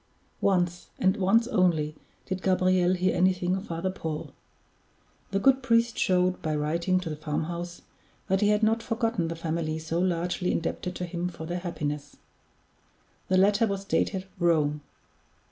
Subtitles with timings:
[0.41, 1.93] Once, and once only,
[2.25, 4.33] did Gabriel hear anything of Father Paul.
[5.29, 7.83] The good priest showed, by writing to the farmhouse,
[8.27, 12.15] that he had not forgotten the family so largely indebted to him for their happiness.
[13.27, 14.81] The letter was dated "Rome."